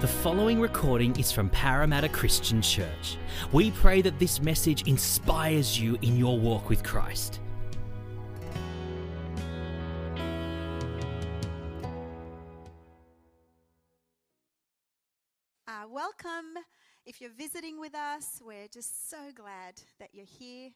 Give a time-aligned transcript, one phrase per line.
[0.00, 3.18] The following recording is from Parramatta Christian Church.
[3.52, 7.38] We pray that this message inspires you in your walk with Christ.
[15.68, 16.54] Uh, welcome.
[17.04, 20.70] If you're visiting with us, we're just so glad that you're here.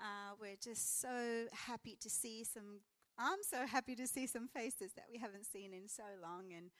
[0.00, 2.80] Uh, we're just so happy to see some.
[3.16, 6.70] I'm so happy to see some faces that we haven't seen in so long, and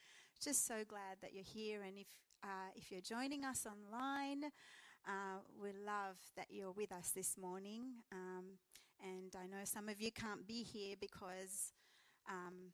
[0.44, 1.82] just so glad that you're here.
[1.82, 2.06] And if
[2.42, 4.44] uh, if you're joining us online,
[5.08, 8.02] uh, we love that you're with us this morning.
[8.12, 8.58] Um,
[9.02, 11.72] and I know some of you can't be here because
[12.28, 12.72] um,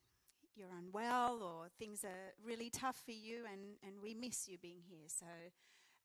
[0.56, 4.82] you're unwell or things are really tough for you, and, and we miss you being
[4.88, 5.06] here.
[5.06, 5.26] So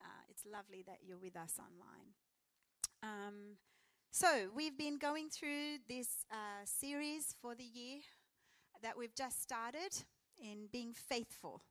[0.02, 2.14] uh, it's lovely that you're with us online.
[3.02, 3.58] Um,
[4.12, 8.02] so we've been going through this uh, series for the year
[8.84, 10.06] that we've just started
[10.42, 11.62] in being faithful.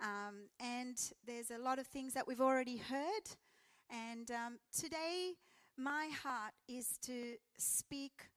[0.00, 3.36] Um, and there's a lot of things that we've already heard.
[3.90, 5.34] And um, today,
[5.76, 8.28] my heart is to speak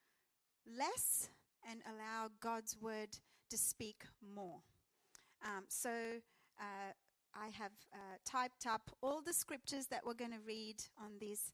[0.66, 1.30] less
[1.70, 3.18] and allow God's word
[3.50, 4.04] to speak
[4.36, 4.62] more.
[5.44, 5.90] Um, so
[6.60, 6.94] uh,
[7.34, 11.54] I have uh, typed up all the scriptures that we're going to read on these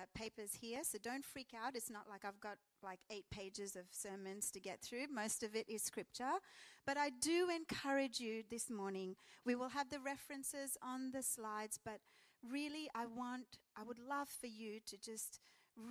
[0.00, 0.80] uh, papers here.
[0.82, 1.76] So don't freak out.
[1.76, 5.06] It's not like I've got like eight pages of sermons to get through.
[5.12, 6.38] Most of it is scripture.
[6.86, 9.16] But I do encourage you this morning.
[9.44, 12.00] We will have the references on the slides, but
[12.48, 15.40] really, I want, I would love for you to just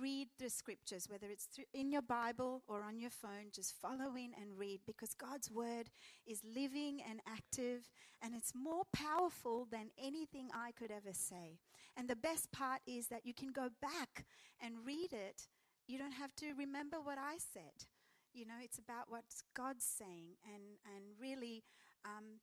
[0.00, 4.32] read the scriptures, whether it's in your Bible or on your phone, just follow in
[4.40, 5.90] and read because God's word
[6.26, 7.90] is living and active
[8.22, 11.58] and it's more powerful than anything I could ever say.
[11.96, 14.24] And the best part is that you can go back
[14.62, 15.48] and read it.
[15.86, 17.86] You don't have to remember what I said.
[18.32, 20.36] You know, it's about what God's saying.
[20.44, 21.64] And, and really,
[22.04, 22.40] um,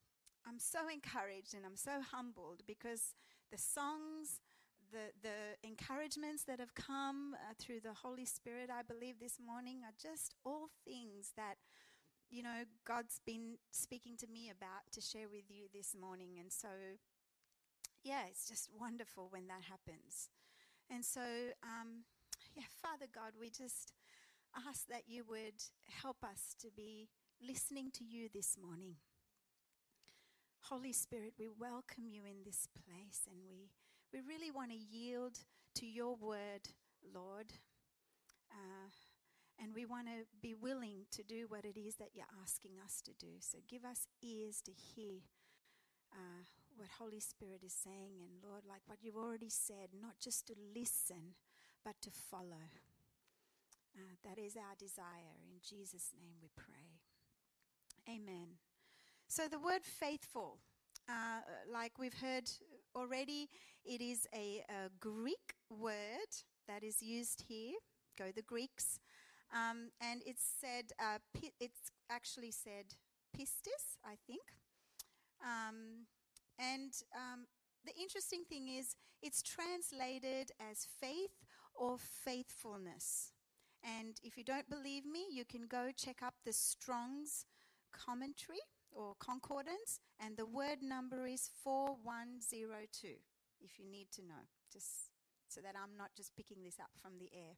[0.48, 3.14] I'm so encouraged and I'm so humbled because
[3.52, 4.40] the songs,
[4.92, 9.82] the, the encouragements that have come uh, through the Holy Spirit, I believe, this morning
[9.84, 11.56] are just all things that,
[12.30, 16.38] you know, God's been speaking to me about to share with you this morning.
[16.40, 16.70] And so,
[18.04, 20.30] yeah, it's just wonderful when that happens.
[20.90, 21.22] And so,
[21.64, 22.06] um,
[22.56, 23.94] yeah, Father God, we just
[24.68, 25.62] ask that you would
[26.02, 27.10] help us to be
[27.46, 28.96] listening to you this morning.
[30.70, 33.70] Holy Spirit, we welcome you in this place and we
[34.14, 35.40] we really want to yield
[35.76, 36.70] to your word,
[37.14, 37.54] Lord.
[38.52, 38.90] Uh,
[39.60, 43.02] and we want to be willing to do what it is that you're asking us
[43.02, 43.40] to do.
[43.40, 45.22] So give us ears to hear
[46.14, 46.46] uh,
[46.76, 48.22] what Holy Spirit is saying.
[48.22, 51.36] And Lord, like what you've already said, not just to listen,
[51.84, 52.70] but to follow.
[53.98, 55.34] Uh, that is our desire.
[55.50, 57.02] In Jesus' name we pray.
[58.08, 58.60] Amen.
[59.28, 60.60] So the word faithful,
[61.10, 61.42] uh,
[61.72, 62.50] like we've heard
[62.98, 63.50] already,
[63.86, 66.32] it is a, a, Greek word
[66.68, 67.76] that is used here.
[68.18, 69.00] Go the Greeks.
[69.54, 72.96] Um, and it's said, uh, pi- it's actually said
[73.38, 74.42] pistis, I think.
[75.42, 76.08] Um,
[76.60, 77.46] and um,
[77.86, 83.32] the interesting thing is, it's translated as faith or faithfulness.
[83.84, 87.46] And if you don't believe me, you can go check up the Strong's
[87.94, 88.60] commentary
[88.98, 93.22] or concordance, and the word number is 4102
[93.62, 95.14] if you need to know, just
[95.48, 97.58] so that I'm not just picking this up from the air.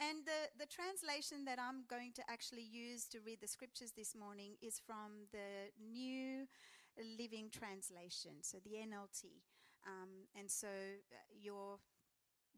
[0.00, 4.16] And the, the translation that I'm going to actually use to read the scriptures this
[4.16, 6.48] morning is from the New
[6.96, 9.44] Living Translation, so the NLT.
[9.86, 11.78] Um, and so uh, your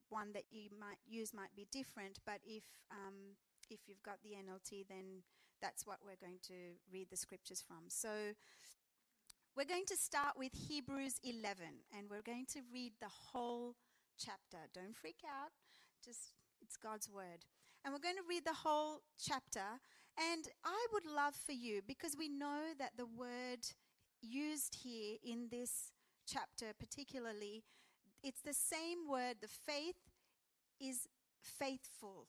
[0.08, 3.36] one that you might use might be different, but if um,
[3.70, 5.24] if you've got the NLT, then
[5.62, 7.84] that's what we're going to read the scriptures from.
[7.89, 8.34] So
[9.56, 11.65] we're going to start with Hebrews 11
[11.97, 13.77] and we're going to read the whole
[14.19, 14.59] chapter.
[14.75, 15.53] Don't freak out,
[16.05, 17.47] just it's God's word.
[17.84, 19.81] And we're going to read the whole chapter.
[20.19, 23.61] And I would love for you, because we know that the word
[24.21, 25.91] used here in this
[26.31, 27.65] chapter, particularly,
[28.23, 29.97] it's the same word, the faith
[30.81, 31.08] is
[31.41, 32.26] faithful.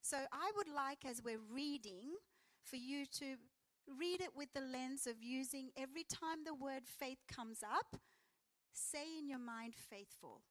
[0.00, 2.16] So I would like, as we're reading,
[2.62, 3.36] for you to
[3.98, 8.00] read it with the lens of using every time the word faith comes up,
[8.72, 10.42] say in your mind faithful.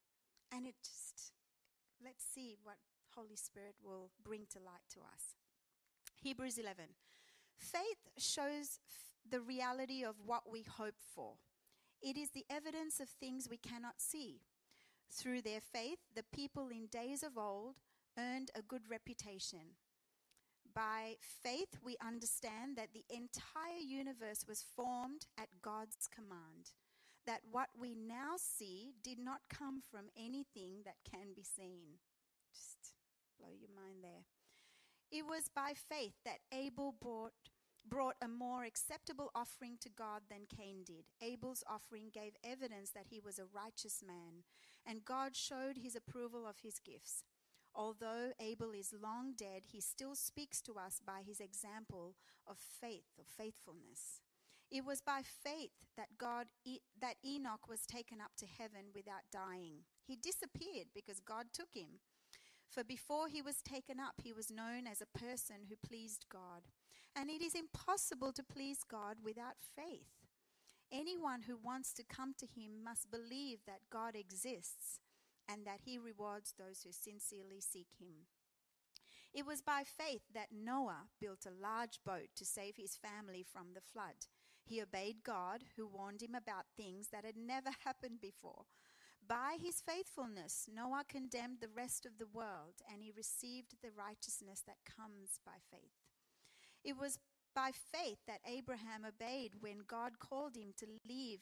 [0.53, 1.31] And it just,
[2.03, 2.75] let's see what
[3.15, 5.35] Holy Spirit will bring to light to us.
[6.21, 6.85] Hebrews 11.
[7.57, 11.33] Faith shows f- the reality of what we hope for.
[12.01, 14.41] It is the evidence of things we cannot see.
[15.09, 17.75] Through their faith, the people in days of old
[18.17, 19.75] earned a good reputation.
[20.73, 26.71] By faith, we understand that the entire universe was formed at God's command,
[27.25, 32.00] that what we now see did not come from anything that can be seen.
[32.53, 32.94] Just
[33.39, 34.25] blow your mind there.
[35.12, 37.33] It was by faith that Abel brought,
[37.85, 41.06] brought a more acceptable offering to God than Cain did.
[41.21, 44.44] Abel's offering gave evidence that he was a righteous man,
[44.85, 47.23] and God showed his approval of his gifts.
[47.73, 52.15] Although Abel is long dead, he still speaks to us by his example
[52.47, 54.21] of faith, of faithfulness.
[54.69, 56.47] It was by faith that God
[57.00, 59.83] that Enoch was taken up to heaven without dying.
[60.06, 62.00] He disappeared because God took him.
[62.69, 66.63] For before he was taken up, he was known as a person who pleased God.
[67.13, 70.07] And it is impossible to please God without faith.
[70.89, 75.00] Anyone who wants to come to him must believe that God exists
[75.49, 78.27] and that he rewards those who sincerely seek him.
[79.33, 83.73] It was by faith that Noah built a large boat to save his family from
[83.73, 84.27] the flood.
[84.63, 88.65] He obeyed God, who warned him about things that had never happened before.
[89.25, 94.63] By his faithfulness, Noah condemned the rest of the world, and he received the righteousness
[94.65, 95.94] that comes by faith.
[96.83, 97.19] It was
[97.55, 101.41] by faith that Abraham obeyed when God called him to leave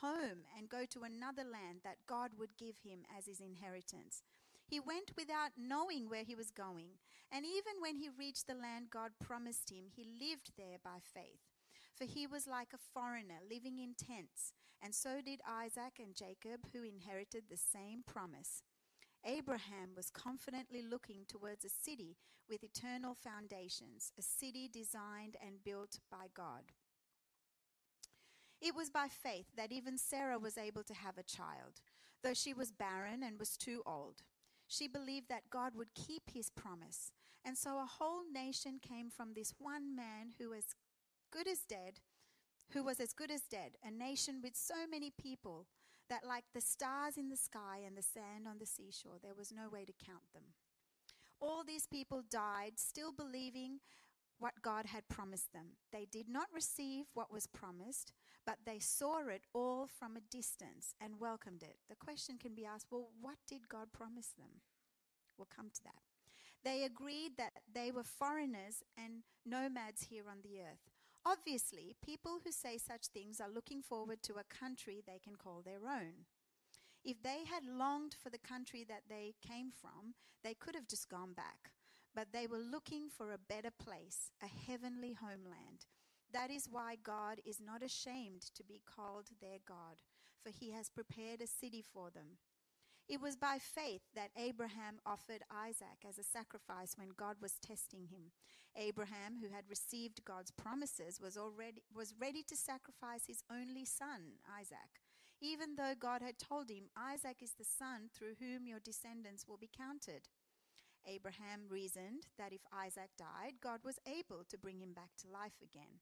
[0.00, 4.22] home and go to another land that God would give him as his inheritance.
[4.66, 6.98] He went without knowing where he was going,
[7.32, 11.40] and even when he reached the land God promised him, he lived there by faith.
[11.96, 14.52] For he was like a foreigner living in tents,
[14.82, 18.62] and so did Isaac and Jacob, who inherited the same promise.
[19.24, 22.16] Abraham was confidently looking towards a city
[22.48, 26.72] with eternal foundations, a city designed and built by God.
[28.60, 31.80] It was by faith that even Sarah was able to have a child,
[32.22, 34.22] though she was barren and was too old.
[34.68, 37.12] She believed that God would keep his promise,
[37.44, 40.74] and so a whole nation came from this one man who was
[41.32, 42.00] good as dead,
[42.72, 45.66] who was as good as dead, a nation with so many people
[46.10, 49.52] that like the stars in the sky and the sand on the seashore, there was
[49.52, 50.42] no way to count them.
[51.40, 53.78] All these people died still believing
[54.38, 55.76] what God had promised them.
[55.92, 58.12] They did not receive what was promised,
[58.46, 61.76] but they saw it all from a distance and welcomed it.
[61.88, 64.62] The question can be asked well, what did God promise them?
[65.36, 66.02] We'll come to that.
[66.62, 70.90] They agreed that they were foreigners and nomads here on the earth.
[71.24, 75.62] Obviously, people who say such things are looking forward to a country they can call
[75.62, 76.26] their own.
[77.04, 80.14] If they had longed for the country that they came from,
[80.44, 81.72] they could have just gone back
[82.14, 85.86] but they were looking for a better place, a heavenly homeland.
[86.32, 90.02] That is why God is not ashamed to be called their God,
[90.42, 92.38] for he has prepared a city for them.
[93.08, 98.06] It was by faith that Abraham offered Isaac as a sacrifice when God was testing
[98.06, 98.30] him.
[98.76, 104.38] Abraham, who had received God's promises, was already was ready to sacrifice his only son,
[104.46, 105.02] Isaac.
[105.40, 109.56] Even though God had told him, Isaac is the son through whom your descendants will
[109.56, 110.28] be counted.
[111.04, 115.58] Abraham reasoned that if Isaac died, God was able to bring him back to life
[115.62, 115.98] again.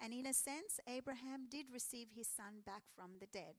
[0.00, 3.56] And in a sense, Abraham did receive his son back from the dead.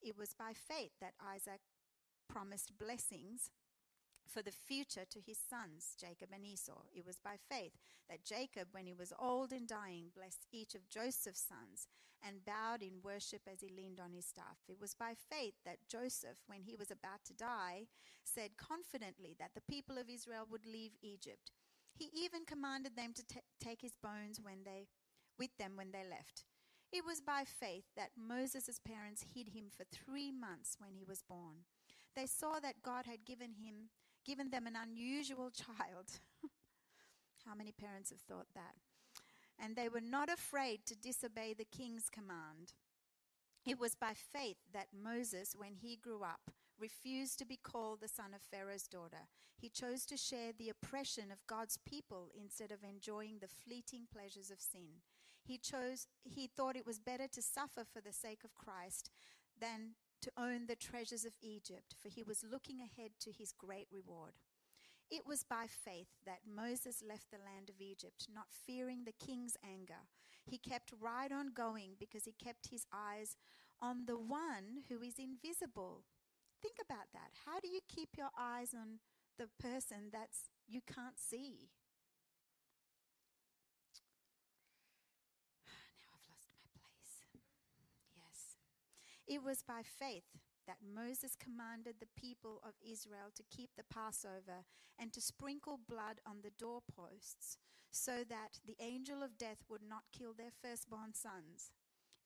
[0.00, 1.60] It was by faith that Isaac
[2.28, 3.50] promised blessings
[4.26, 6.82] for the future to his sons, Jacob and Esau.
[6.92, 7.72] It was by faith
[8.10, 11.86] that Jacob, when he was old and dying, blessed each of Joseph's sons
[12.26, 14.58] and bowed in worship as he leaned on his staff.
[14.68, 17.86] It was by faith that Joseph, when he was about to die,
[18.24, 21.52] said confidently that the people of Israel would leave Egypt.
[21.94, 24.88] He even commanded them to t- take his bones when they,
[25.38, 26.44] with them when they left.
[26.92, 31.22] It was by faith that Moses' parents hid him for three months when he was
[31.22, 31.64] born.
[32.14, 33.90] They saw that God had given him
[34.24, 36.20] given them an unusual child.
[37.46, 38.74] How many parents have thought that?
[39.58, 42.74] And they were not afraid to disobey the king's command.
[43.64, 48.08] It was by faith that Moses, when he grew up, refused to be called the
[48.08, 49.28] son of Pharaoh's daughter.
[49.56, 54.50] He chose to share the oppression of God's people instead of enjoying the fleeting pleasures
[54.50, 55.00] of sin.
[55.46, 59.10] He chose he thought it was better to suffer for the sake of Christ
[59.58, 63.86] than to own the treasures of Egypt, for he was looking ahead to his great
[63.92, 64.32] reward.
[65.10, 69.56] It was by faith that Moses left the land of Egypt, not fearing the king's
[69.64, 70.08] anger.
[70.44, 73.36] He kept right on going because he kept his eyes
[73.80, 76.02] on the one who is invisible.
[76.60, 77.30] Think about that.
[77.44, 78.98] How do you keep your eyes on
[79.38, 81.70] the person that's you can't see?
[89.26, 94.66] It was by faith that Moses commanded the people of Israel to keep the Passover
[94.98, 97.58] and to sprinkle blood on the doorposts
[97.90, 101.70] so that the angel of death would not kill their firstborn sons.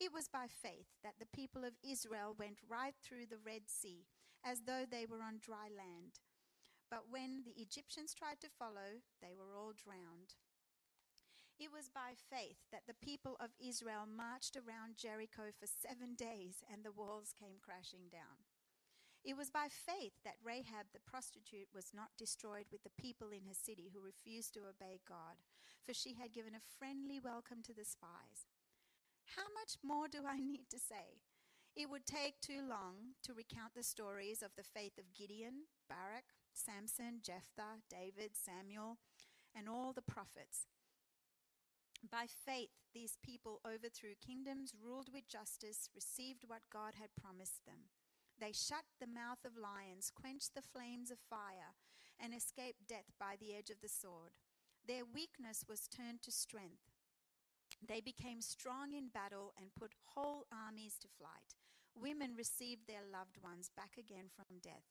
[0.00, 4.07] It was by faith that the people of Israel went right through the Red Sea
[4.45, 6.21] as though they were on dry land.
[6.90, 10.35] But when the Egyptians tried to follow, they were all drowned.
[11.61, 16.64] It was by faith that the people of Israel marched around Jericho for seven days
[16.73, 18.49] and the walls came crashing down.
[19.21, 23.45] It was by faith that Rahab the prostitute was not destroyed with the people in
[23.45, 25.45] her city who refused to obey God,
[25.85, 28.49] for she had given a friendly welcome to the spies.
[29.37, 31.21] How much more do I need to say?
[31.76, 36.33] It would take too long to recount the stories of the faith of Gideon, Barak,
[36.57, 38.97] Samson, Jephthah, David, Samuel,
[39.55, 40.64] and all the prophets.
[42.09, 47.92] By faith, these people overthrew kingdoms, ruled with justice, received what God had promised them.
[48.40, 51.76] They shut the mouth of lions, quenched the flames of fire,
[52.19, 54.33] and escaped death by the edge of the sword.
[54.87, 56.88] Their weakness was turned to strength.
[57.87, 61.57] They became strong in battle and put whole armies to flight.
[61.95, 64.88] Women received their loved ones back again from death.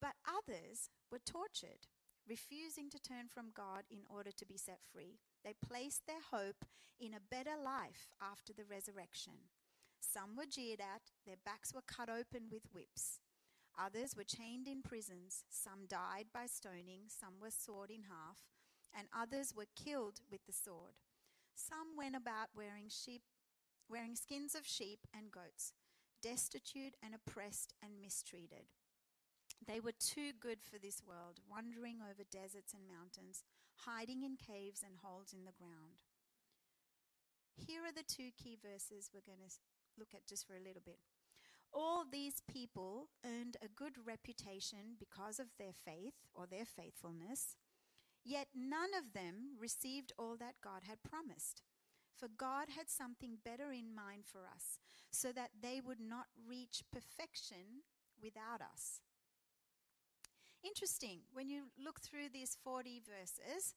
[0.00, 1.88] But others were tortured,
[2.30, 5.18] refusing to turn from God in order to be set free.
[5.44, 6.64] They placed their hope
[7.00, 9.50] in a better life after the resurrection.
[9.98, 13.18] Some were jeered at, their backs were cut open with whips.
[13.78, 15.42] Others were chained in prisons.
[15.50, 18.46] Some died by stoning, some were sawed in half,
[18.96, 20.94] and others were killed with the sword.
[21.54, 23.22] Some went about wearing sheep,
[23.88, 25.72] wearing skins of sheep and goats,
[26.22, 28.70] destitute and oppressed and mistreated.
[29.66, 33.44] They were too good for this world, wandering over deserts and mountains,
[33.86, 36.00] hiding in caves and holes in the ground.
[37.54, 39.54] Here are the two key verses we're going to
[39.98, 40.98] look at just for a little bit.
[41.72, 47.56] All these people earned a good reputation because of their faith or their faithfulness,
[48.24, 51.62] yet none of them received all that God had promised.
[52.16, 54.78] For God had something better in mind for us,
[55.10, 57.84] so that they would not reach perfection
[58.20, 59.00] without us.
[60.62, 63.74] Interesting, when you look through these 40 verses,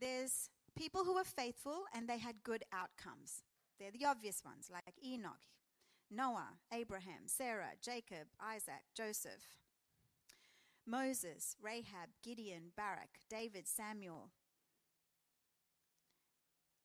[0.00, 3.42] there's people who were faithful and they had good outcomes.
[3.78, 5.46] They're the obvious ones, like Enoch,
[6.10, 9.58] Noah, Abraham, Sarah, Jacob, Isaac, Joseph,
[10.86, 14.30] Moses, Rahab, Gideon, Barak, David, Samuel.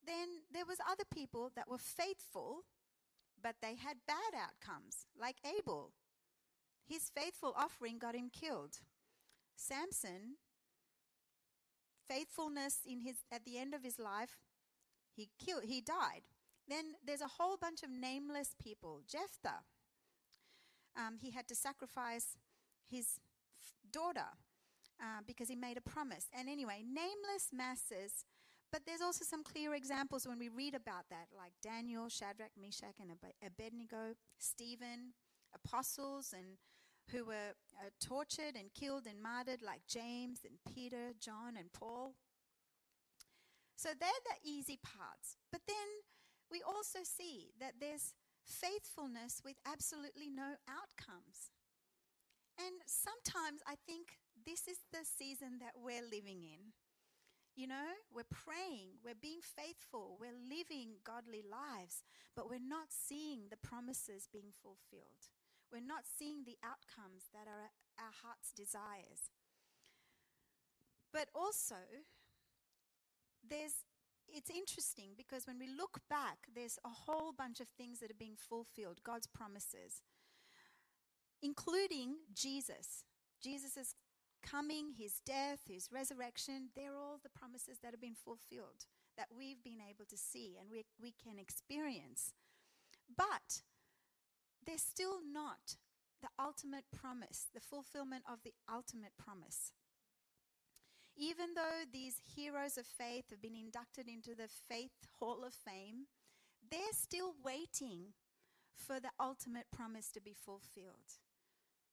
[0.06, 2.64] Then there was other people that were faithful,
[3.42, 5.92] but they had bad outcomes, like Abel.
[6.88, 8.80] His faithful offering got him killed.
[9.58, 10.38] Samson,
[12.08, 14.38] faithfulness in his at the end of his life,
[15.16, 16.22] he killed he died.
[16.68, 19.02] Then there's a whole bunch of nameless people.
[19.10, 19.64] Jephthah,
[20.96, 22.38] um, he had to sacrifice
[22.90, 23.20] his
[23.92, 24.36] daughter
[25.02, 26.28] uh, because he made a promise.
[26.38, 28.26] And anyway, nameless masses.
[28.72, 33.00] But there's also some clear examples when we read about that, like Daniel, Shadrach, Meshach,
[33.00, 33.12] and
[33.46, 35.14] Abednego, Stephen,
[35.56, 36.58] apostles, and
[37.12, 42.16] who were uh, tortured and killed and martyred, like James and Peter, John, and Paul.
[43.76, 45.38] So they're the easy parts.
[45.52, 46.04] But then
[46.52, 51.52] we also see that there's faithfulness with absolutely no outcomes.
[52.58, 56.74] And sometimes I think this is the season that we're living in.
[57.56, 62.04] You know, we're praying, we're being faithful, we're living godly lives,
[62.36, 65.34] but we're not seeing the promises being fulfilled.
[65.72, 69.32] We're not seeing the outcomes that are our heart's desires.
[71.12, 71.76] But also,
[73.48, 73.86] there's
[74.30, 78.20] it's interesting because when we look back, there's a whole bunch of things that are
[78.20, 80.02] being fulfilled, God's promises,
[81.42, 83.06] including Jesus.
[83.42, 83.96] Jesus' is
[84.44, 88.86] coming, his death, his resurrection, they're all the promises that have been fulfilled
[89.18, 92.34] that we've been able to see and we, we can experience.
[93.16, 93.62] But
[94.68, 95.78] they're still not
[96.22, 99.72] the ultimate promise, the fulfillment of the ultimate promise.
[101.16, 106.06] Even though these heroes of faith have been inducted into the Faith Hall of Fame,
[106.70, 108.14] they're still waiting
[108.76, 111.18] for the ultimate promise to be fulfilled.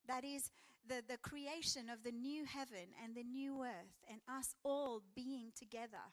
[0.06, 0.50] That is
[0.86, 5.52] the, the creation of the new heaven and the new earth, and us all being
[5.56, 6.12] together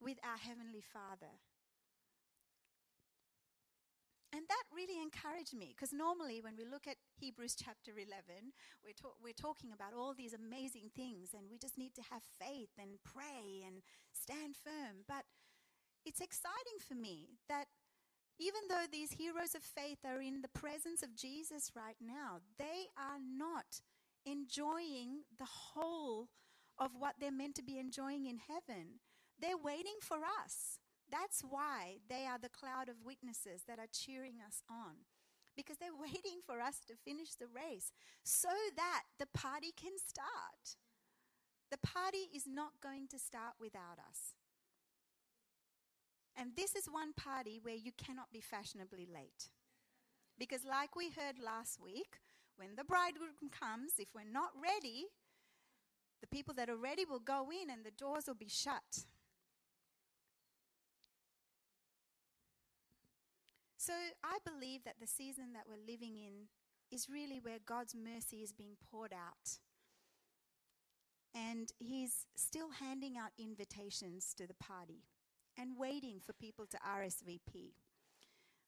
[0.00, 1.32] with our Heavenly Father.
[4.32, 8.94] And that really encouraged me because normally when we look at Hebrews chapter 11, we're,
[9.22, 13.02] we're talking about all these amazing things and we just need to have faith and
[13.04, 13.82] pray and
[14.12, 15.04] stand firm.
[15.08, 15.24] But
[16.06, 17.66] it's exciting for me that
[18.38, 22.88] Even though these heroes of faith are in the presence of Jesus right now, they
[22.98, 23.82] are not
[24.26, 26.28] enjoying the whole
[26.78, 29.00] of what they're meant to be enjoying in heaven.
[29.40, 30.79] They're waiting for us.
[31.10, 35.06] That's why they are the cloud of witnesses that are cheering us on.
[35.56, 40.78] Because they're waiting for us to finish the race so that the party can start.
[41.70, 44.34] The party is not going to start without us.
[46.36, 49.50] And this is one party where you cannot be fashionably late.
[50.38, 52.18] Because, like we heard last week,
[52.56, 55.06] when the bridegroom comes, if we're not ready,
[56.20, 59.04] the people that are ready will go in and the doors will be shut.
[63.80, 66.48] So I believe that the season that we're living in
[66.94, 69.56] is really where God's mercy is being poured out.
[71.34, 75.04] And He's still handing out invitations to the party
[75.58, 77.72] and waiting for people to RSVP.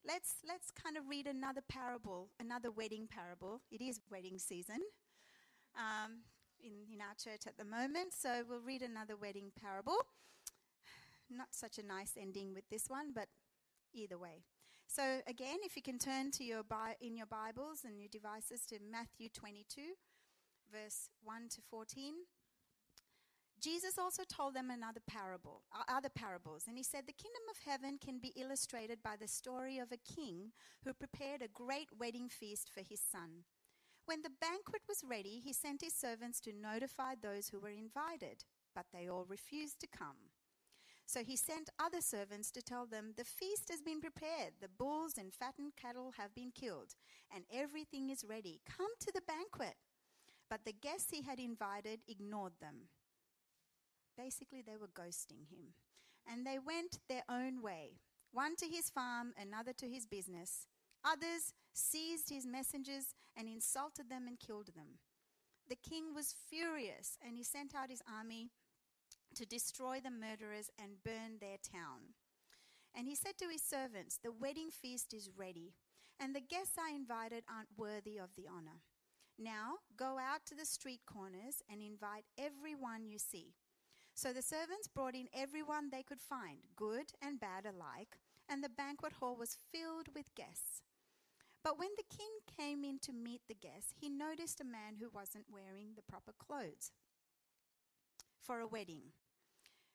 [0.02, 3.60] Let's, let's kind of read another parable, another wedding parable.
[3.70, 4.80] It is wedding season
[5.76, 6.22] um,
[6.58, 9.98] in, in our church at the moment, so we'll read another wedding parable.
[11.30, 13.28] Not such a nice ending with this one, but
[13.92, 14.44] either way.
[14.94, 18.66] So again, if you can turn to your Bi- in your Bibles and your devices
[18.66, 19.80] to Matthew 22,
[20.70, 22.12] verse 1 to 14.
[23.58, 27.64] Jesus also told them another parable, uh, other parables, and he said, The kingdom of
[27.64, 30.52] heaven can be illustrated by the story of a king
[30.84, 33.44] who prepared a great wedding feast for his son.
[34.04, 38.44] When the banquet was ready, he sent his servants to notify those who were invited,
[38.74, 40.31] but they all refused to come.
[41.06, 45.18] So he sent other servants to tell them, The feast has been prepared, the bulls
[45.18, 46.94] and fattened cattle have been killed,
[47.34, 48.60] and everything is ready.
[48.66, 49.74] Come to the banquet.
[50.48, 52.88] But the guests he had invited ignored them.
[54.16, 55.74] Basically, they were ghosting him.
[56.30, 57.96] And they went their own way,
[58.32, 60.66] one to his farm, another to his business.
[61.04, 64.98] Others seized his messengers and insulted them and killed them.
[65.68, 68.50] The king was furious, and he sent out his army
[69.36, 72.14] to destroy the murderers and burn their town.
[72.94, 75.74] And he said to his servants, The wedding feast is ready,
[76.20, 78.80] and the guests I invited aren't worthy of the honor.
[79.38, 83.54] Now go out to the street corners and invite everyone you see.
[84.14, 88.68] So the servants brought in everyone they could find, good and bad alike, and the
[88.68, 90.82] banquet hall was filled with guests.
[91.64, 92.28] But when the king
[92.58, 96.34] came in to meet the guests, he noticed a man who wasn't wearing the proper
[96.38, 96.90] clothes
[98.42, 99.12] for a wedding.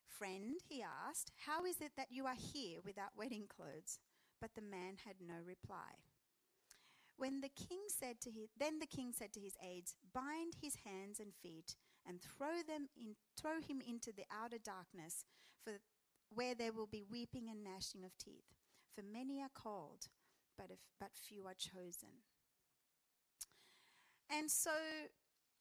[0.07, 3.99] Friend, he asked, how is it that you are here without wedding clothes?
[4.39, 6.01] But the man had no reply.
[7.17, 10.77] When the king said to his, then the king said to his aides, Bind his
[10.85, 11.75] hands and feet
[12.07, 15.25] and throw, them in, throw him into the outer darkness,
[15.63, 15.73] for
[16.33, 18.53] where there will be weeping and gnashing of teeth.
[18.95, 20.07] For many are called,
[20.57, 22.21] but, if, but few are chosen.
[24.29, 24.71] And so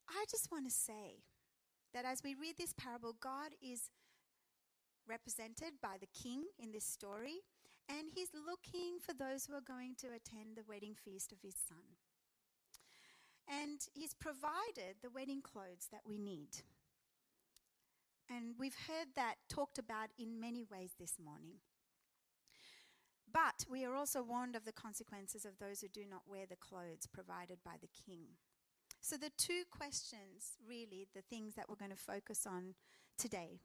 [0.09, 1.23] I just want to say
[1.95, 3.91] that as we read this parable, God is
[5.09, 7.41] represented by the king in this story,
[7.89, 11.55] and he's looking for those who are going to attend the wedding feast of his
[11.55, 11.97] son.
[13.49, 16.49] And he's provided the wedding clothes that we need.
[18.29, 21.61] And we've heard that talked about in many ways this morning.
[23.33, 26.57] But we are also warned of the consequences of those who do not wear the
[26.57, 28.23] clothes provided by the king.
[29.01, 32.75] So, the two questions, really, the things that we're going to focus on
[33.19, 33.61] today,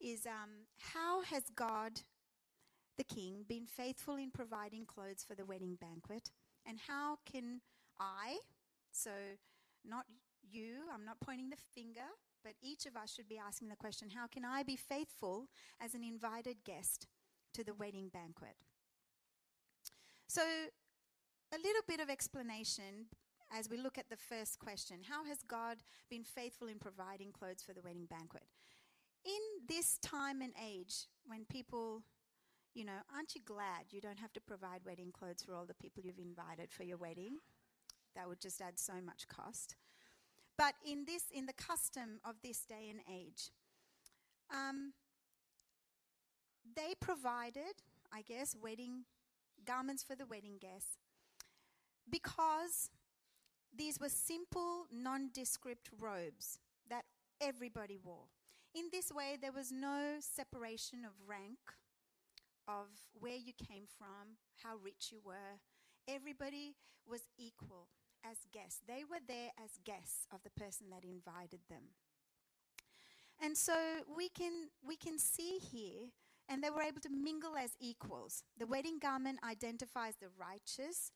[0.00, 2.00] is um, how has God,
[2.98, 6.30] the king, been faithful in providing clothes for the wedding banquet?
[6.66, 7.60] And how can
[7.98, 8.38] I,
[8.92, 9.10] so,
[9.84, 10.06] not
[10.42, 12.08] you, I'm not pointing the finger,
[12.42, 15.48] but each of us should be asking the question how can I be faithful
[15.80, 17.06] as an invited guest
[17.54, 18.56] to the wedding banquet?
[20.26, 23.06] So, a little bit of explanation
[23.56, 25.78] as we look at the first question How has God
[26.10, 28.44] been faithful in providing clothes for the wedding banquet?
[29.24, 32.02] In this time and age, when people,
[32.74, 35.74] you know, aren't you glad you don't have to provide wedding clothes for all the
[35.74, 37.38] people you've invited for your wedding?
[38.14, 39.76] That would just add so much cost.
[40.58, 43.50] But in this, in the custom of this day and age,
[44.52, 44.92] um,
[46.76, 47.82] they provided,
[48.12, 49.04] I guess, wedding
[49.64, 50.98] garments for the wedding guests
[52.08, 52.90] because
[53.76, 56.58] these were simple, nondescript robes
[56.88, 57.04] that
[57.40, 58.28] everybody wore.
[58.74, 61.58] In this way, there was no separation of rank,
[62.66, 65.60] of where you came from, how rich you were.
[66.08, 66.74] Everybody
[67.06, 67.86] was equal
[68.28, 68.80] as guests.
[68.86, 71.94] They were there as guests of the person that invited them.
[73.40, 73.74] And so
[74.16, 76.10] we can, we can see here
[76.48, 78.42] and they were able to mingle as equals.
[78.58, 81.12] The wedding garment identifies the righteous,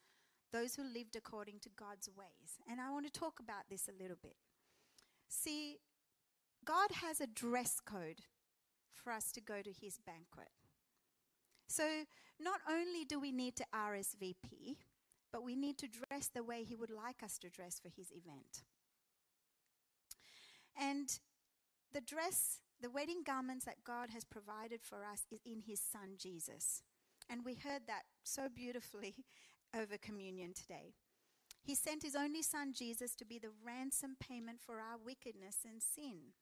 [0.53, 2.59] those who lived according to God's ways.
[2.71, 4.37] And I want to talk about this a little bit.
[5.29, 5.79] See,
[6.65, 8.23] God has a dress code
[8.93, 10.51] for us to go to his banquet.
[11.69, 12.05] So,
[12.41, 14.77] not only do we need to RSVP,
[15.33, 18.11] but we need to dress the way he would like us to dress for his
[18.11, 18.63] event.
[20.81, 21.19] And
[21.93, 26.17] the dress, the wedding garments that God has provided for us is in his son
[26.17, 26.83] Jesus.
[27.29, 29.17] And we heard that so beautifully
[29.77, 30.95] over communion today.
[31.63, 35.83] He sent his only son Jesus to be the ransom payment for our wickedness and
[35.83, 36.33] sin.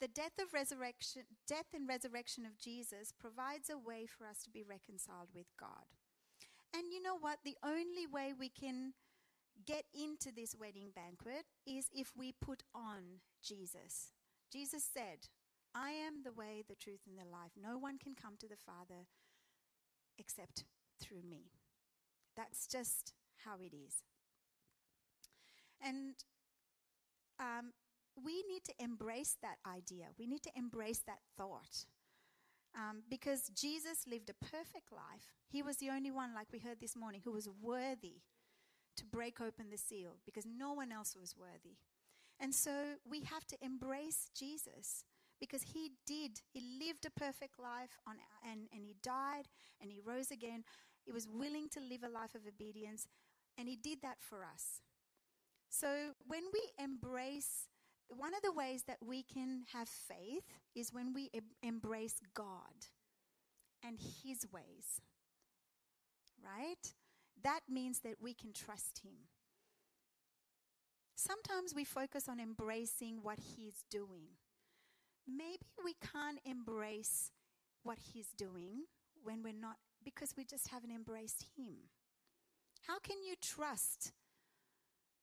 [0.00, 4.50] The death of resurrection, death and resurrection of Jesus provides a way for us to
[4.50, 5.88] be reconciled with God.
[6.74, 7.38] And you know what?
[7.44, 8.92] The only way we can
[9.64, 14.12] get into this wedding banquet is if we put on Jesus.
[14.52, 15.28] Jesus said,
[15.74, 17.52] I am the way, the truth, and the life.
[17.60, 19.06] No one can come to the Father
[20.18, 20.64] except
[21.00, 21.52] through me.
[22.36, 24.02] That's just how it is.
[25.82, 26.14] And
[27.38, 27.72] um,
[28.22, 30.06] we need to embrace that idea.
[30.18, 31.86] We need to embrace that thought.
[32.74, 35.32] Um, because Jesus lived a perfect life.
[35.48, 38.20] He was the only one, like we heard this morning, who was worthy
[38.96, 41.76] to break open the seal because no one else was worthy.
[42.38, 45.04] And so we have to embrace Jesus
[45.40, 46.40] because he did.
[46.52, 48.16] He lived a perfect life on,
[48.50, 49.48] and, and he died
[49.80, 50.64] and he rose again.
[51.04, 53.06] He was willing to live a life of obedience
[53.56, 54.82] and he did that for us.
[55.68, 57.68] So when we embrace
[58.08, 61.30] one of the ways that we can have faith is when we
[61.62, 62.86] embrace God
[63.84, 65.00] and His ways.
[66.44, 66.92] Right?
[67.42, 69.28] That means that we can trust Him.
[71.14, 74.36] Sometimes we focus on embracing what He's doing.
[75.26, 77.32] Maybe we can't embrace
[77.82, 78.84] what He's doing
[79.22, 81.90] when we're not, because we just haven't embraced Him.
[82.86, 84.12] How can you trust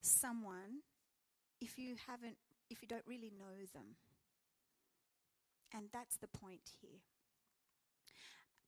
[0.01, 0.81] someone
[1.61, 2.37] if you haven't
[2.69, 3.95] if you don't really know them.
[5.73, 7.01] And that's the point here.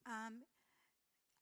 [0.05, 0.43] Um,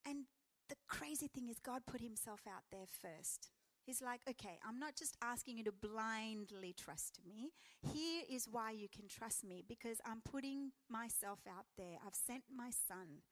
[0.05, 0.25] and
[0.69, 3.49] the crazy thing is, God put himself out there first.
[3.85, 7.51] He's like, okay, I'm not just asking you to blindly trust me.
[7.93, 11.97] Here is why you can trust me because I'm putting myself out there.
[12.05, 13.23] I've sent my son.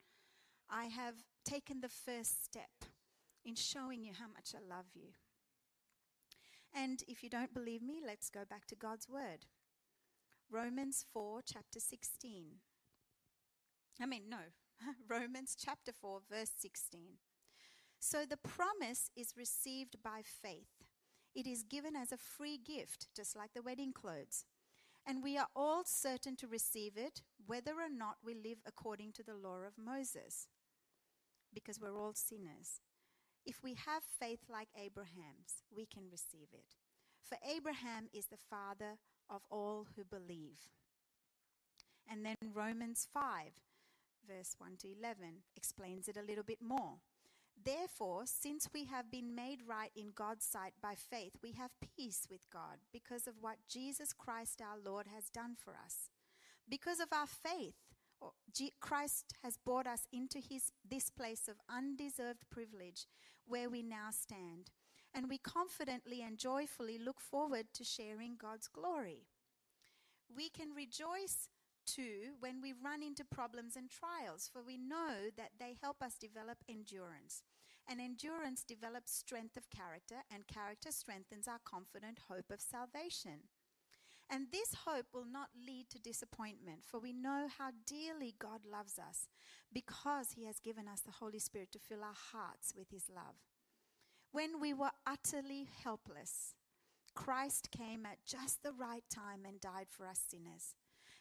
[0.68, 2.84] I have taken the first step
[3.44, 5.08] in showing you how much I love you.
[6.74, 9.46] And if you don't believe me, let's go back to God's word.
[10.50, 12.46] Romans 4, chapter 16.
[14.00, 14.38] I mean, no,
[15.08, 17.18] Romans chapter 4, verse 16.
[17.98, 20.82] So the promise is received by faith.
[21.34, 24.44] It is given as a free gift, just like the wedding clothes.
[25.06, 29.22] And we are all certain to receive it, whether or not we live according to
[29.22, 30.48] the law of Moses,
[31.52, 32.80] because we're all sinners.
[33.44, 36.76] If we have faith like Abraham's, we can receive it.
[37.22, 40.68] For Abraham is the father of all who believe.
[42.08, 43.52] And then Romans 5,
[44.26, 46.98] verse 1 to 11, explains it a little bit more.
[47.64, 52.26] Therefore, since we have been made right in God's sight by faith, we have peace
[52.30, 56.10] with God because of what Jesus Christ our Lord has done for us.
[56.68, 57.91] Because of our faith,
[58.80, 63.06] Christ has brought us into his, this place of undeserved privilege
[63.46, 64.70] where we now stand.
[65.14, 69.26] And we confidently and joyfully look forward to sharing God's glory.
[70.34, 71.48] We can rejoice
[71.86, 76.14] too when we run into problems and trials, for we know that they help us
[76.14, 77.42] develop endurance.
[77.88, 83.48] And endurance develops strength of character, and character strengthens our confident hope of salvation.
[84.32, 88.98] And this hope will not lead to disappointment, for we know how dearly God loves
[88.98, 89.28] us
[89.70, 93.36] because He has given us the Holy Spirit to fill our hearts with His love.
[94.30, 96.54] When we were utterly helpless,
[97.14, 100.76] Christ came at just the right time and died for us sinners.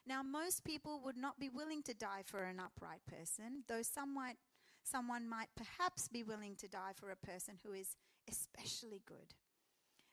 [0.08, 4.14] Now, most people would not be willing to die for an upright person, though some
[4.14, 4.38] might,
[4.86, 7.98] someone might perhaps be willing to die for a person who is
[8.30, 9.34] especially good.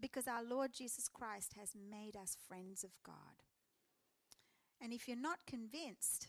[0.00, 3.42] because our Lord Jesus Christ has made us friends of God.
[4.80, 6.28] And if you're not convinced,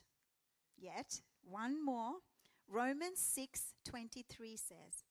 [0.77, 2.21] yet, one more.
[2.67, 5.03] Romans 6:23 says,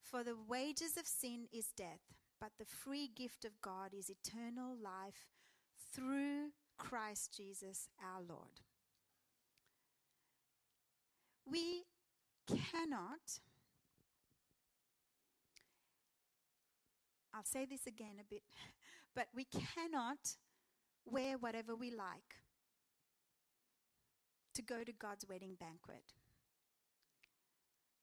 [0.00, 4.76] "For the wages of sin is death, but the free gift of God is eternal
[4.76, 5.30] life
[5.76, 8.62] through Christ Jesus our Lord."
[11.44, 11.86] We
[12.46, 13.40] cannot
[17.34, 18.42] I'll say this again a bit,
[19.14, 20.36] but we cannot
[21.04, 22.36] wear whatever we like
[24.54, 26.12] to go to God's wedding banquet.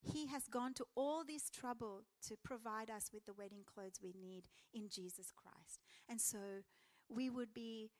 [0.01, 4.13] He has gone to all this trouble to provide us with the wedding clothes we
[4.19, 5.81] need in Jesus Christ.
[6.07, 6.63] And so
[7.09, 7.91] we would be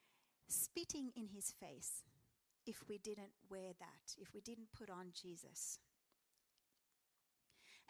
[0.48, 2.04] spitting in his face
[2.66, 5.80] if we didn't wear that, if we didn't put on Jesus.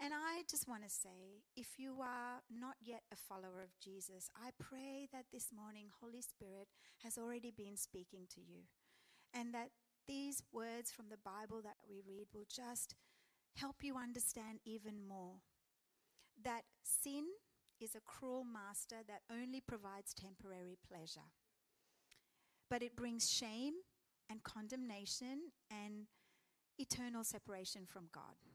[0.01, 4.29] And I just want to say if you are not yet a follower of Jesus,
[4.33, 6.69] I pray that this morning Holy Spirit
[7.03, 8.63] has already been speaking to you
[9.33, 9.71] and that
[10.07, 12.95] these words from the Bible that we read will just
[13.57, 15.41] help you understand even more
[16.43, 17.25] that sin
[17.81, 21.27] is a cruel master that only provides temporary pleasure.
[22.69, 23.73] But it brings shame
[24.29, 26.07] and condemnation and
[26.77, 28.48] eternal separation from God.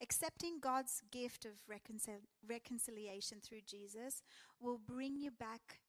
[0.00, 4.22] Accepting God's gift of reconcil- reconciliation through Jesus
[4.60, 5.80] will bring you back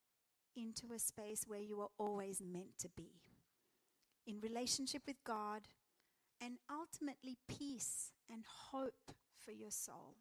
[0.56, 3.22] into a space where you are always meant to be
[4.26, 5.62] in relationship with God
[6.42, 10.16] and ultimately peace and hope for your soul.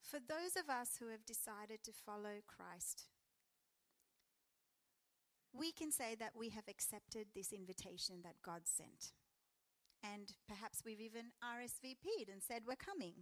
[0.00, 3.04] For those of us who have decided to follow Christ,
[5.52, 9.12] we can say that we have accepted this invitation that God sent.
[10.02, 13.14] And perhaps we've even RSVP'd and said we're coming.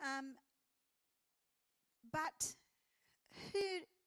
[0.00, 0.34] Um,
[2.12, 2.54] but
[3.52, 3.58] who,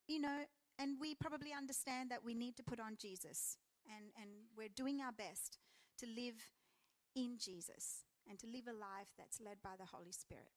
[0.07, 0.45] you know,
[0.77, 3.57] and we probably understand that we need to put on Jesus.
[3.87, 5.57] And, and we're doing our best
[5.99, 6.35] to live
[7.15, 10.53] in Jesus and to live a life that's led by the Holy Spirit.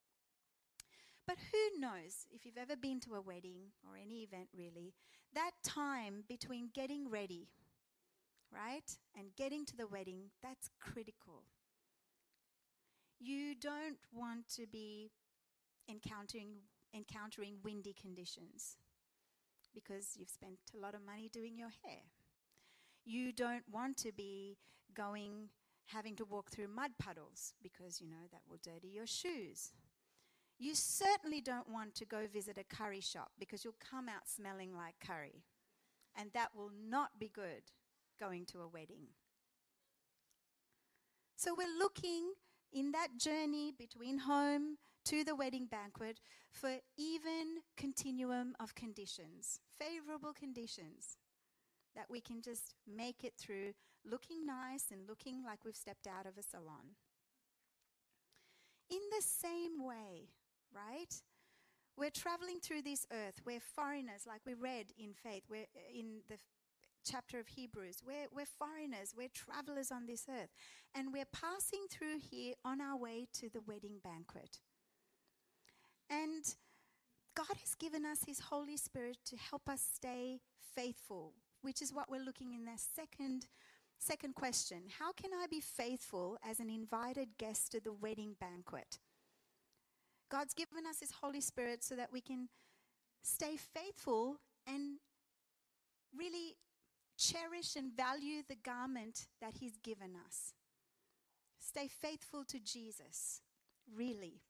[1.25, 4.93] But who knows, if you've ever been to a wedding or any event really,
[5.33, 7.47] that time between getting ready
[8.53, 8.97] right?
[9.17, 11.43] And getting to the wedding, that's critical.
[13.19, 15.11] You don't want to be
[15.89, 16.49] encountering
[16.95, 18.77] encountering windy conditions
[19.73, 22.01] because you've spent a lot of money doing your hair.
[23.03, 24.57] You don't want to be
[24.93, 25.49] going
[25.87, 29.71] having to walk through mud puddles because you know that will dirty your shoes.
[30.59, 34.75] You certainly don't want to go visit a curry shop because you'll come out smelling
[34.75, 35.43] like curry.
[36.15, 37.63] And that will not be good
[38.23, 39.07] going to a wedding.
[41.35, 42.33] So we're looking
[42.71, 46.19] in that journey between home to the wedding banquet
[46.51, 51.17] for even continuum of conditions, favorable conditions
[51.95, 53.73] that we can just make it through
[54.09, 56.95] looking nice and looking like we've stepped out of a salon.
[58.89, 60.29] In the same way,
[60.73, 61.13] right?
[61.97, 63.41] We're traveling through this earth.
[63.45, 65.43] We're foreigners, like we read in faith.
[65.49, 66.37] We're uh, in the
[67.03, 67.97] chapter of Hebrews.
[68.05, 70.49] We're, we're foreigners, we're travelers on this earth,
[70.95, 74.59] and we're passing through here on our way to the wedding banquet.
[76.09, 76.43] And
[77.35, 80.39] God has given us His Holy Spirit to help us stay
[80.75, 83.47] faithful, which is what we're looking in the second.
[83.99, 88.99] Second question How can I be faithful as an invited guest to the wedding banquet?
[90.29, 92.49] God's given us His Holy Spirit so that we can
[93.21, 94.37] stay faithful
[94.67, 94.97] and
[96.15, 96.57] really
[97.17, 100.53] cherish and value the garment that He's given us.
[101.59, 103.41] Stay faithful to Jesus,
[103.93, 104.41] really.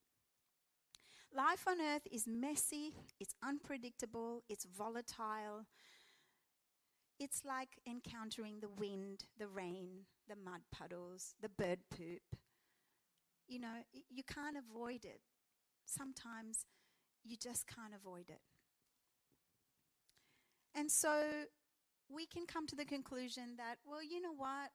[1.35, 5.65] Life on earth is messy, it's unpredictable, it's volatile.
[7.19, 12.21] It's like encountering the wind, the rain, the mud puddles, the bird poop.
[13.47, 15.21] You know, you can't avoid it.
[15.85, 16.65] Sometimes
[17.23, 18.41] you just can't avoid it.
[20.75, 21.45] And so
[22.09, 24.71] we can come to the conclusion that, well, you know what?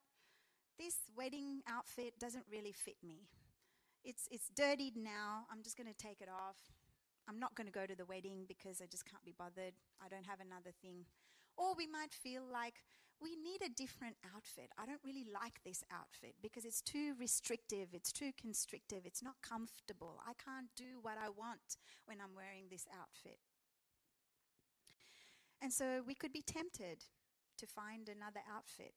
[0.79, 3.27] This wedding outfit doesn't really fit me.
[4.05, 5.47] It's, it's dirtied now.
[5.51, 6.57] I'm just going to take it off.
[7.29, 9.75] I'm not going to go to the wedding because I just can't be bothered.
[10.01, 11.05] I don't have another thing.
[11.57, 12.85] Or we might feel like
[13.21, 14.71] we need a different outfit.
[14.79, 19.35] I don't really like this outfit because it's too restrictive, it's too constrictive, it's not
[19.43, 20.21] comfortable.
[20.23, 23.39] I can't do what I want when I'm wearing this outfit.
[25.61, 27.05] And so we could be tempted
[27.59, 28.95] to find another outfit.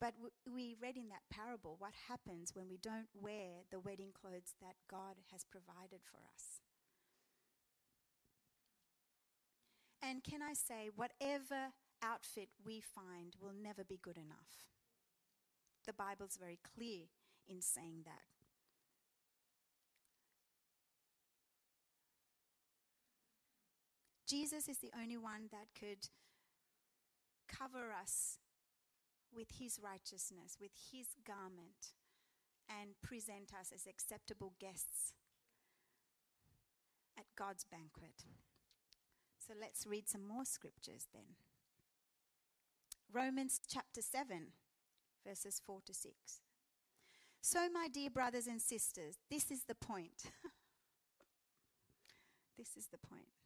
[0.00, 0.14] But
[0.52, 4.76] we read in that parable what happens when we don't wear the wedding clothes that
[4.90, 6.60] God has provided for us.
[10.02, 14.68] And can I say, whatever outfit we find will never be good enough.
[15.86, 17.06] The Bible's very clear
[17.48, 18.24] in saying that.
[24.26, 26.08] Jesus is the only one that could
[27.48, 28.38] cover us
[29.34, 31.94] with his righteousness, with his garment,
[32.68, 35.12] and present us as acceptable guests
[37.18, 38.24] at God's banquet.
[39.38, 41.36] So let's read some more scriptures then.
[43.12, 44.52] Romans chapter 7,
[45.26, 46.14] verses 4 to 6.
[47.40, 50.30] So, my dear brothers and sisters, this is the point.
[52.58, 53.43] this is the point.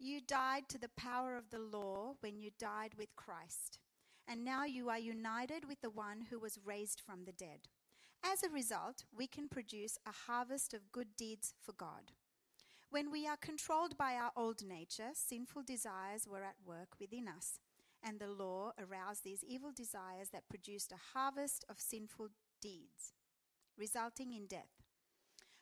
[0.00, 3.80] You died to the power of the law when you died with Christ,
[4.28, 7.66] and now you are united with the one who was raised from the dead.
[8.22, 12.12] As a result, we can produce a harvest of good deeds for God.
[12.90, 17.58] When we are controlled by our old nature, sinful desires were at work within us,
[18.00, 22.28] and the law aroused these evil desires that produced a harvest of sinful
[22.62, 23.14] deeds,
[23.76, 24.84] resulting in death.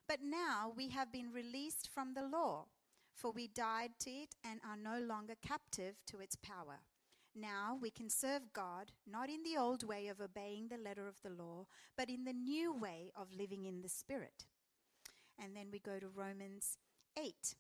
[0.06, 2.66] But now we have been released from the law,
[3.16, 6.80] for we died to it and are no longer captive to its power.
[7.34, 11.20] Now we can serve God not in the old way of obeying the letter of
[11.22, 14.46] the law, but in the new way of living in the Spirit.
[15.42, 16.78] And then we go to Romans
[17.18, 17.54] 8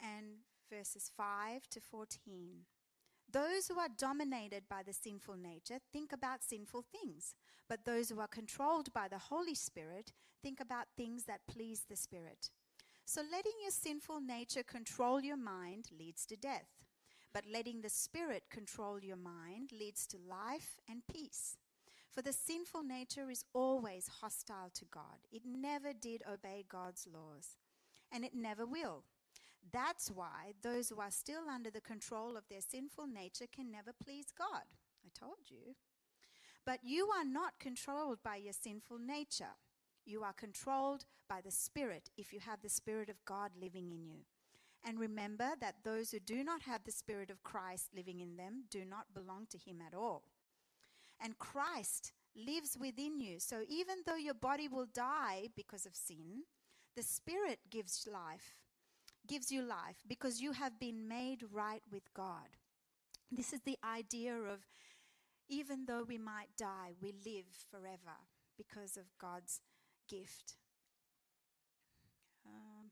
[0.00, 0.38] and
[0.70, 2.66] verses 5 to 14.
[3.30, 7.34] Those who are dominated by the sinful nature think about sinful things,
[7.68, 11.96] but those who are controlled by the Holy Spirit think about things that please the
[11.96, 12.50] Spirit.
[13.06, 16.68] So letting your sinful nature control your mind leads to death,
[17.32, 21.58] but letting the Spirit control your mind leads to life and peace.
[22.10, 25.18] For the sinful nature is always hostile to God.
[25.30, 27.56] It never did obey God's laws
[28.10, 29.04] and it never will.
[29.72, 33.92] That's why those who are still under the control of their sinful nature can never
[33.92, 34.62] please God.
[35.04, 35.74] I told you.
[36.64, 39.56] But you are not controlled by your sinful nature.
[40.04, 44.06] You are controlled by the Spirit if you have the Spirit of God living in
[44.06, 44.20] you.
[44.86, 48.64] And remember that those who do not have the Spirit of Christ living in them
[48.70, 50.24] do not belong to Him at all.
[51.22, 53.38] And Christ lives within you.
[53.38, 56.42] So even though your body will die because of sin,
[56.96, 58.58] the Spirit gives life,
[59.26, 62.58] gives you life because you have been made right with God.
[63.32, 64.60] This is the idea of
[65.48, 68.18] even though we might die, we live forever
[68.56, 69.60] because of God's
[70.08, 70.54] gift.
[72.46, 72.90] Um,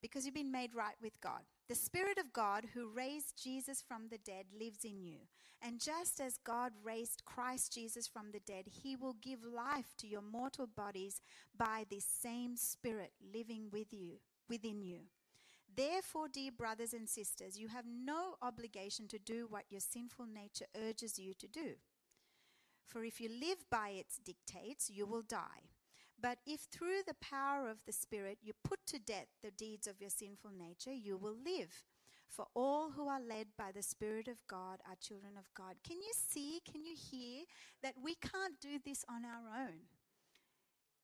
[0.00, 1.42] because you've been made right with God.
[1.68, 5.18] The Spirit of God who raised Jesus from the dead lives in you.
[5.64, 10.08] And just as God raised Christ Jesus from the dead, he will give life to
[10.08, 11.20] your mortal bodies
[11.56, 14.16] by this same Spirit living with you,
[14.48, 15.02] within you.
[15.74, 20.66] Therefore, dear brothers and sisters, you have no obligation to do what your sinful nature
[20.76, 21.76] urges you to do.
[22.86, 25.70] For if you live by its dictates, you will die.
[26.22, 30.00] But if through the power of the Spirit you put to death the deeds of
[30.00, 31.82] your sinful nature, you will live.
[32.28, 35.76] For all who are led by the Spirit of God are children of God.
[35.86, 37.42] Can you see, can you hear
[37.82, 39.90] that we can't do this on our own?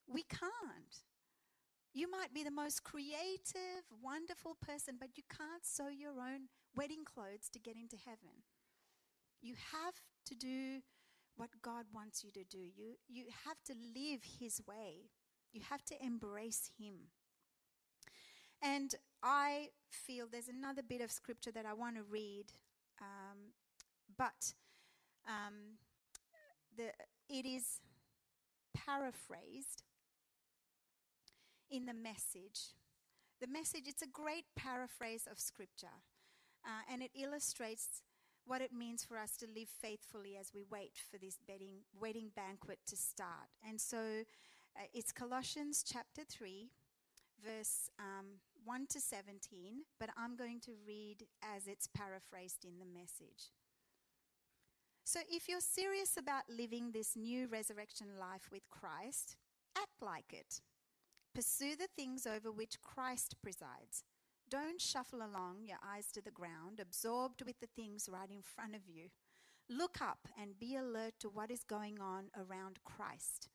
[0.06, 1.02] We can't.
[1.92, 7.04] You might be the most creative, wonderful person, but you can't sew your own wedding
[7.04, 8.44] clothes to get into heaven.
[9.42, 9.94] You have
[10.26, 10.80] to do
[11.38, 12.58] what God wants you to do.
[12.58, 15.08] You, you have to live His way,
[15.52, 16.94] you have to embrace Him.
[18.60, 22.46] And I feel there's another bit of scripture that I want to read,
[23.00, 23.52] um,
[24.16, 24.52] but
[25.26, 25.78] um,
[26.76, 26.88] the,
[27.28, 27.80] it is
[28.74, 29.84] paraphrased
[31.70, 32.74] in the message.
[33.40, 36.02] The message, it's a great paraphrase of scripture,
[36.64, 38.02] uh, and it illustrates
[38.48, 42.30] what it means for us to live faithfully as we wait for this wedding, wedding
[42.34, 43.48] banquet to start.
[43.66, 43.98] And so
[44.76, 46.70] uh, it's Colossians chapter 3,
[47.44, 52.98] verse um, 1 to 17, but I'm going to read as it's paraphrased in the
[52.98, 53.52] message.
[55.04, 59.36] So if you're serious about living this new resurrection life with Christ,
[59.76, 60.60] act like it.
[61.34, 64.04] Pursue the things over which Christ presides
[64.50, 68.74] don't shuffle along, your eyes to the ground, absorbed with the things right in front
[68.74, 69.08] of you.
[69.68, 73.48] Look up and be alert to what is going on around Christ.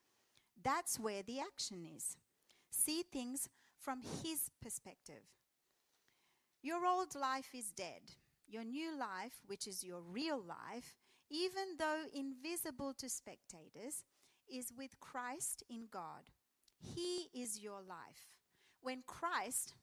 [0.62, 2.18] That's where the action is.
[2.70, 5.24] See things from His perspective.
[6.62, 8.16] Your old life is dead.
[8.48, 10.98] Your new life, which is your real life,
[11.30, 14.04] even though invisible to spectators,
[14.48, 16.30] is with Christ in God.
[16.80, 18.30] He is your life.
[18.82, 19.74] When Christ,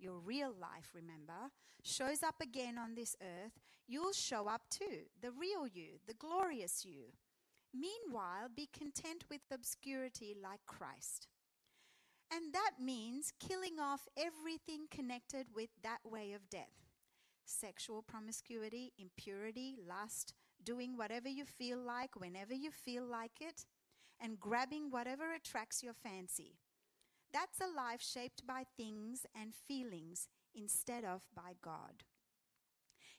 [0.00, 1.50] your real life, remember,
[1.82, 6.84] shows up again on this earth, you'll show up too, the real you, the glorious
[6.84, 7.12] you.
[7.72, 11.28] Meanwhile, be content with obscurity like Christ.
[12.32, 16.86] And that means killing off everything connected with that way of death
[17.46, 23.64] sexual promiscuity, impurity, lust, doing whatever you feel like whenever you feel like it,
[24.20, 26.58] and grabbing whatever attracts your fancy.
[27.32, 32.04] That's a life shaped by things and feelings instead of by God.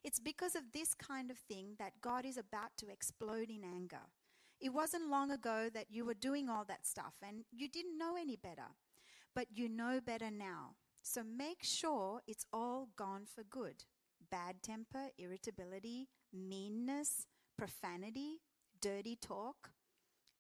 [0.04, 4.10] It's because of this kind of thing that God is about to explode in anger.
[4.60, 8.16] It wasn't long ago that you were doing all that stuff and you didn't know
[8.16, 8.76] any better
[9.36, 10.76] but you know better now.
[11.02, 13.86] So make sure it's all gone for good.
[14.30, 17.26] Bad temper, irritability, meanness,
[17.58, 18.42] profanity,
[18.82, 19.72] dirty talk.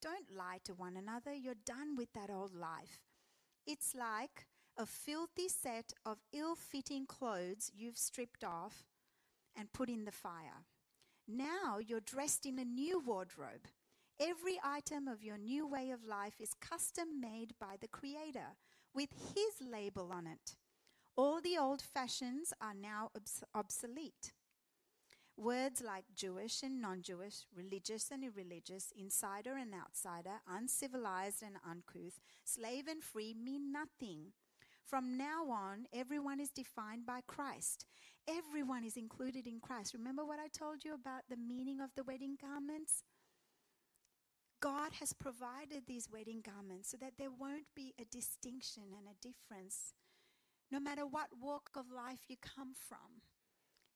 [0.02, 1.34] Don't lie to one another.
[1.34, 3.00] You're done with that old life.
[3.66, 4.48] It's like
[4.78, 8.86] a filthy set of ill fitting clothes you've stripped off
[9.56, 10.66] and put in the fire.
[11.28, 13.68] Now you're dressed in a new wardrobe.
[14.20, 18.58] Every item of your new way of life is custom made by the Creator
[18.94, 20.56] with his label on it.
[21.16, 24.34] All the old fashions are now obs- obsolete.
[25.38, 32.20] Words like Jewish and non Jewish, religious and irreligious, insider and outsider, uncivilized and uncouth,
[32.44, 34.34] slave and free mean nothing.
[34.86, 37.86] From now on, everyone is defined by Christ.
[38.28, 39.94] Everyone is included in Christ.
[39.94, 43.04] Remember what I told you about the meaning of the wedding garments?
[44.62, 49.28] God has provided these wedding garments so that there won't be a distinction and a
[49.28, 49.94] difference,
[50.72, 53.24] no matter what walk of life you come from.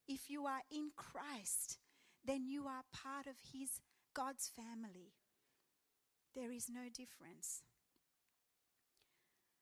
[0.07, 1.77] If you are in Christ,
[2.23, 3.79] then you are part of His
[4.13, 5.13] God's family.
[6.35, 7.61] There is no difference.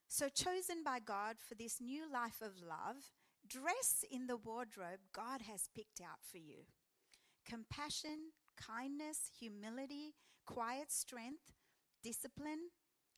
[0.08, 3.14] So, chosen by God for this new life of love,
[3.48, 6.66] dress in the wardrobe God has picked out for you
[7.46, 10.14] compassion, kindness, humility,
[10.46, 11.52] quiet strength,
[12.04, 12.70] discipline.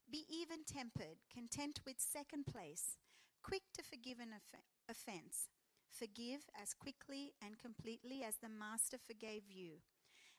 [0.09, 2.97] Be even tempered, content with second place,
[3.43, 5.49] quick to forgive an off- offense.
[5.97, 9.81] Forgive as quickly and completely as the Master forgave you.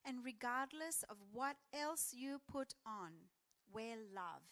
[0.04, 3.12] And regardless of what else you put on,
[3.72, 4.42] wear love.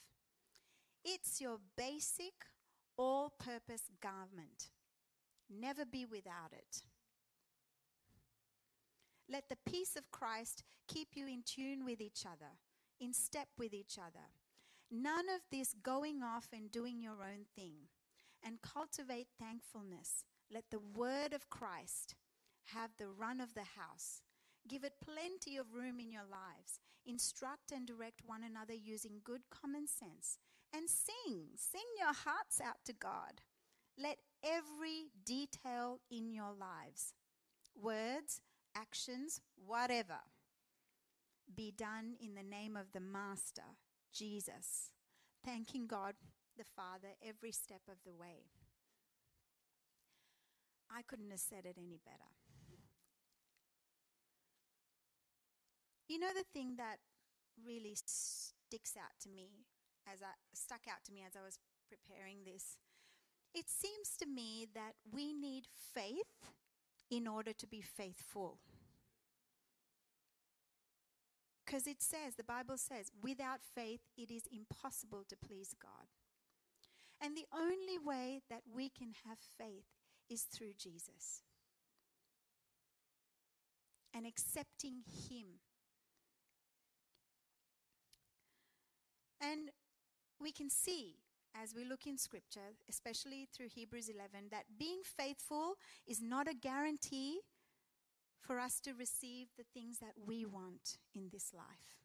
[1.04, 2.32] It's your basic,
[2.96, 4.70] all purpose garment.
[5.50, 6.82] Never be without it.
[9.30, 12.52] Let the peace of Christ keep you in tune with each other,
[12.98, 14.26] in step with each other.
[14.90, 17.88] None of this going off and doing your own thing.
[18.46, 20.24] And cultivate thankfulness.
[20.54, 22.14] Let the word of Christ
[22.66, 24.22] have the run of the house.
[24.68, 26.78] Give it plenty of room in your lives.
[27.04, 30.38] Instruct and direct one another using good common sense.
[30.72, 31.48] And sing.
[31.56, 33.42] Sing your hearts out to God.
[33.98, 37.14] Let every detail in your lives,
[37.74, 38.40] words,
[38.76, 40.20] actions, whatever,
[41.52, 43.76] be done in the name of the Master,
[44.12, 44.92] Jesus,
[45.44, 46.14] thanking God
[46.56, 48.46] the Father every step of the way.
[50.94, 52.30] I couldn't have said it any better.
[56.08, 56.98] You know the thing that
[57.66, 59.66] really sticks out to me
[60.06, 62.76] as I stuck out to me as I was preparing this?
[63.54, 65.64] It seems to me that we need
[65.94, 66.52] faith
[67.10, 68.58] in order to be faithful.
[71.64, 76.08] Because it says, the Bible says, without faith it is impossible to please God.
[77.20, 79.86] And the only way that we can have faith
[80.30, 81.42] is through Jesus
[84.14, 85.60] and accepting Him.
[89.40, 89.70] And
[90.40, 91.16] we can see
[91.60, 95.74] as we look in Scripture, especially through Hebrews 11, that being faithful
[96.06, 97.40] is not a guarantee
[98.40, 102.02] for us to receive the things that we want in this life.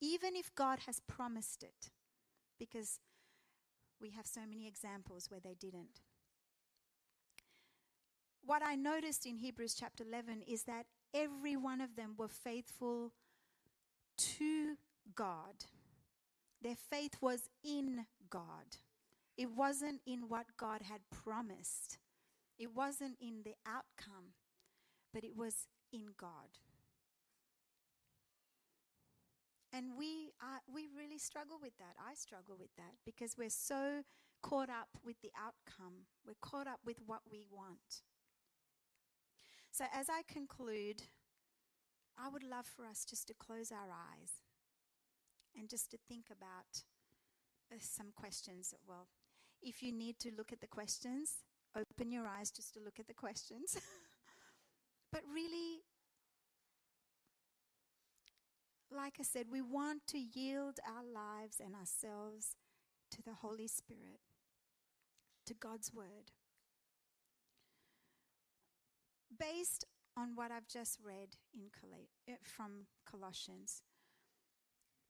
[0.00, 1.90] Even if God has promised it,
[2.58, 3.00] because
[4.00, 6.00] we have so many examples where they didn't.
[8.44, 13.12] What I noticed in Hebrews chapter 11 is that every one of them were faithful
[14.16, 14.76] to
[15.14, 15.66] God.
[16.60, 18.76] Their faith was in God.
[19.36, 21.98] It wasn't in what God had promised.
[22.58, 24.34] It wasn't in the outcome,
[25.12, 26.58] but it was in God.
[29.72, 31.96] And we are, we really struggle with that.
[31.98, 34.02] I struggle with that because we're so
[34.42, 36.06] caught up with the outcome.
[36.26, 38.02] We're caught up with what we want.
[39.72, 41.02] So as I conclude,
[42.18, 44.42] I would love for us just to close our eyes
[45.56, 46.82] and just to think about
[47.72, 48.74] uh, some questions.
[48.86, 49.08] Well,
[49.62, 51.36] if you need to look at the questions,
[51.74, 53.78] open your eyes just to look at the questions.
[55.12, 55.80] but really,
[58.94, 62.56] like I said, we want to yield our lives and ourselves
[63.10, 64.20] to the Holy Spirit,
[65.46, 66.30] to God's Word.
[69.38, 69.84] Based
[70.16, 73.82] on what I've just read in Col- eh, from Colossians,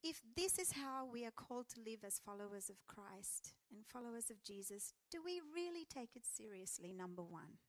[0.03, 4.29] if this is how we are called to live as followers of Christ and followers
[4.29, 6.93] of Jesus, do we really take it seriously?
[6.93, 7.59] Number one.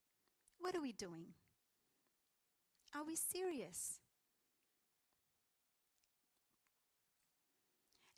[0.58, 1.34] What are we doing?
[2.94, 4.00] Are we serious?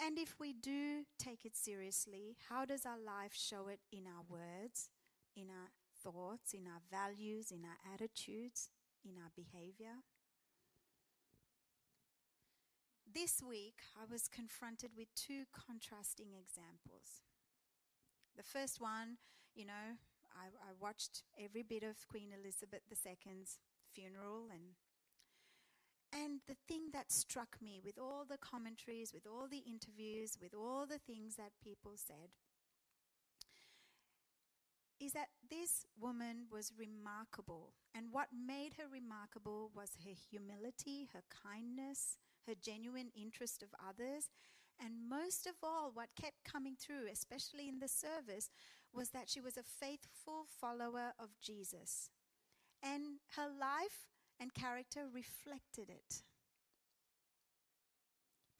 [0.00, 4.22] And if we do take it seriously, how does our life show it in our
[4.28, 4.90] words,
[5.34, 5.70] in our
[6.12, 8.70] thoughts, in our values, in our attitudes,
[9.04, 10.04] in our behavior?
[13.12, 17.22] This week, I was confronted with two contrasting examples.
[18.36, 19.16] The first one,
[19.54, 19.98] you know,
[20.36, 23.58] I, I watched every bit of Queen Elizabeth II's
[23.94, 24.76] funeral and
[26.12, 30.54] and the thing that struck me with all the commentaries, with all the interviews, with
[30.54, 32.30] all the things that people said,
[35.00, 37.74] is that this woman was remarkable.
[37.94, 44.30] And what made her remarkable was her humility, her kindness, her genuine interest of others.
[44.78, 48.50] And most of all, what kept coming through, especially in the service,
[48.92, 52.10] was that she was a faithful follower of Jesus.
[52.82, 56.22] And her life and character reflected it.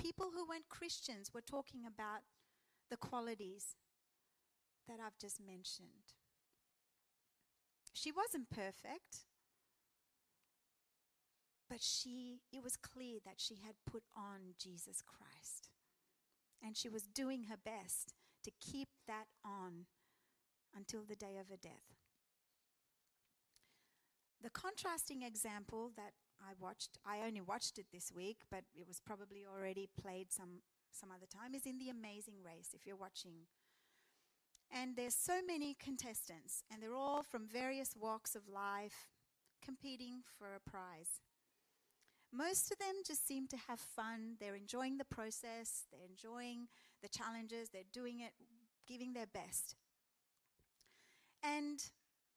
[0.01, 2.23] People who weren't Christians were talking about
[2.91, 3.77] the qualities
[4.89, 6.15] that I've just mentioned.
[7.97, 9.25] She wasn't perfect,
[11.71, 15.71] but she it was clear that she had put on Jesus Christ.
[16.63, 18.13] And she was doing her best
[18.45, 19.87] to keep that on
[20.77, 21.97] until the day of her death.
[24.43, 29.01] The contrasting example that I watched, I only watched it this week, but it was
[29.01, 30.61] probably already played some,
[30.93, 33.47] some other time, is in The Amazing Race, if you're watching.
[34.73, 39.09] And there's so many contestants, and they're all from various walks of life
[39.65, 41.21] competing for a prize.
[42.33, 44.37] Most of them just seem to have fun.
[44.41, 46.69] They're enjoying the process, they're enjoying
[47.03, 48.33] the challenges, they're doing it,
[48.87, 49.77] giving their best.
[51.43, 51.83] And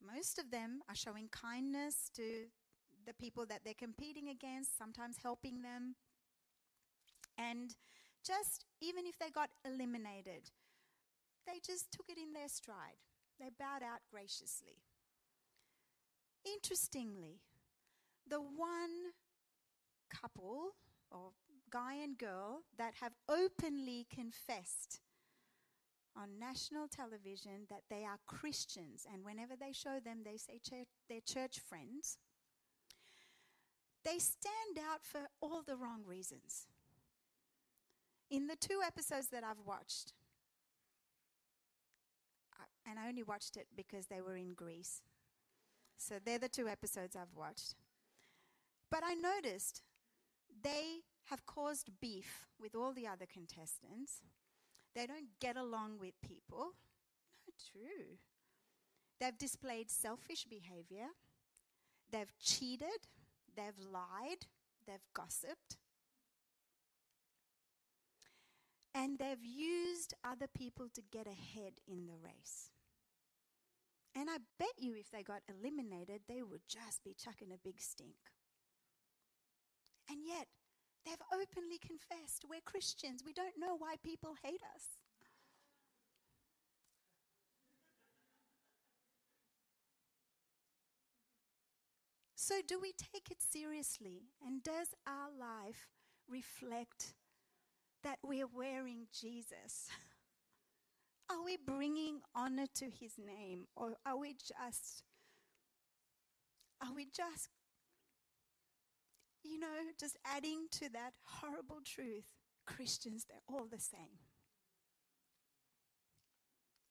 [0.05, 2.45] most of them are showing kindness to
[3.05, 5.95] the people that they're competing against, sometimes helping them.
[7.37, 7.75] And
[8.23, 10.51] just, even if they got eliminated,
[11.51, 12.99] they just took it in their stride.
[13.39, 14.77] They bowed out graciously.
[16.45, 17.39] Interestingly,
[18.27, 19.13] the one
[20.09, 20.75] couple
[21.11, 21.31] or
[21.71, 24.99] guy and girl that have openly confessed
[26.15, 30.87] on national television that they are Christians, and whenever they show them, they say church,
[31.07, 32.17] they're church friends.
[34.03, 36.67] They stand out for all the wrong reasons.
[38.29, 40.13] In the two episodes that I've watched,
[42.89, 45.01] and I only watched it because they were in Greece.
[45.97, 47.75] So they're the two episodes I've watched.
[48.89, 49.83] But I noticed
[50.63, 54.21] they have caused beef with all the other contestants.
[54.95, 56.73] They don't get along with people.
[57.45, 58.17] Not true.
[59.19, 61.09] They've displayed selfish behavior.
[62.11, 63.07] They've cheated.
[63.55, 64.47] They've lied.
[64.87, 65.77] They've gossiped.
[68.95, 72.71] And they've used other people to get ahead in the race.
[74.19, 77.79] And I bet you if they got eliminated, they would just be chucking a big
[77.79, 78.17] stink.
[80.09, 80.47] And yet,
[81.05, 83.23] they've openly confessed we're Christians.
[83.25, 84.83] We don't know why people hate us.
[92.35, 94.23] So, do we take it seriously?
[94.45, 95.87] And does our life
[96.27, 97.13] reflect
[98.03, 99.87] that we are wearing Jesus?
[101.29, 103.67] Are we bringing honor to his name?
[103.75, 105.03] Or are we just,
[106.81, 107.49] are we just
[109.43, 109.67] you know,
[109.99, 114.19] just adding to that horrible truth Christians, they're all the same.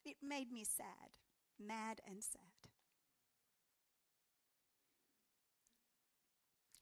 [0.05, 1.18] It made me sad,
[1.61, 2.70] mad and sad.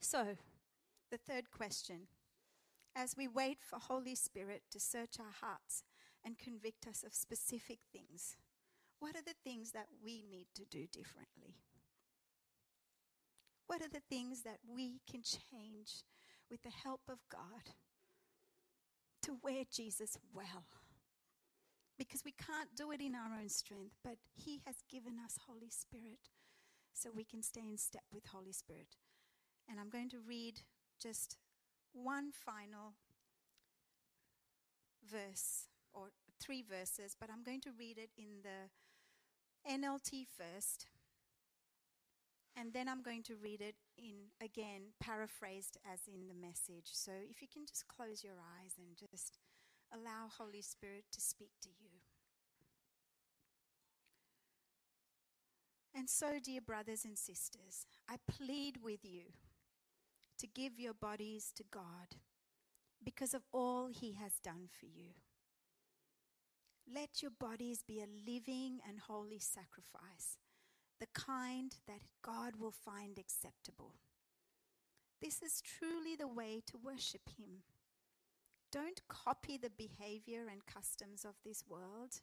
[0.01, 0.37] So,
[1.11, 2.07] the third question
[2.95, 5.83] as we wait for Holy Spirit to search our hearts
[6.27, 8.37] and convict us of specific things,
[8.99, 11.55] what are the things that we need to do differently?
[13.69, 16.03] What are the things that we can change
[16.51, 17.75] with the help of God
[19.23, 20.65] to wear Jesus well,
[21.99, 25.71] because we can't do it in our own strength, but He has given us Holy
[25.71, 26.31] Spirit
[26.93, 28.97] so we can stay in step with Holy Spirit.
[29.69, 30.61] And I'm going to read
[31.03, 31.37] just
[31.93, 32.95] one final
[35.05, 35.67] verse
[35.97, 36.09] or
[36.41, 38.69] three verses, but I'm going to read it in the
[39.69, 40.87] NLT first.
[42.59, 46.89] And then I'm going to read it in, again, paraphrased as in the message.
[46.93, 49.39] So if you can just close your eyes and just
[49.93, 51.91] allow Holy Spirit to speak to you.
[55.95, 59.33] And so, dear brothers and sisters, I plead with you
[60.39, 62.17] to give your bodies to God
[63.03, 65.13] because of all He has done for you.
[66.93, 70.39] Let your bodies be a living and holy sacrifice,
[71.01, 73.95] the kind that God will find acceptable.
[75.21, 77.63] This is truly the way to worship Him.
[78.71, 82.21] Don't copy the behavior and customs of this world,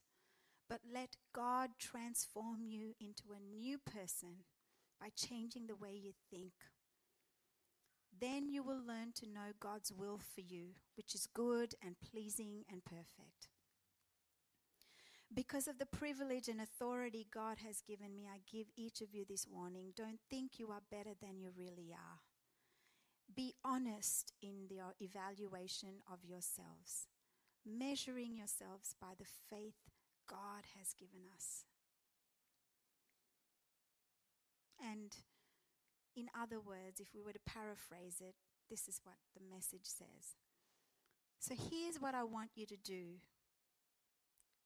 [0.69, 4.45] but let God transform you into a new person
[4.99, 6.53] by changing the way you think.
[8.17, 12.63] Then you will learn to know God's will for you, which is good and pleasing
[12.71, 13.49] and perfect.
[15.33, 19.25] Because of the privilege and authority God has given me, I give each of you
[19.27, 19.93] this warning.
[19.95, 22.19] Don't think you are better than you really are.
[23.35, 27.07] Be honest in the uh, evaluation of yourselves,
[27.65, 29.89] measuring yourselves by the faith
[30.29, 31.65] God has given us.
[34.79, 35.15] And
[36.15, 38.35] in other words, if we were to paraphrase it,
[38.69, 40.35] this is what the message says.
[41.39, 43.17] So here's what I want you to do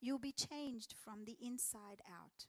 [0.00, 2.46] You'll be changed from the inside out.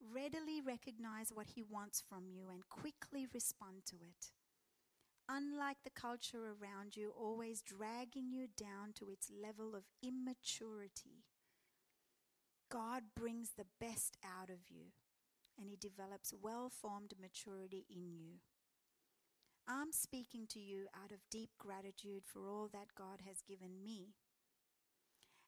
[0.00, 4.30] Readily recognize what He wants from you and quickly respond to it.
[5.28, 11.24] Unlike the culture around you, always dragging you down to its level of immaturity,
[12.70, 14.92] God brings the best out of you
[15.58, 18.40] and He develops well formed maturity in you.
[19.66, 24.14] I'm speaking to you out of deep gratitude for all that God has given me